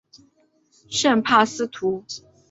[0.89, 2.03] 圣帕斯图。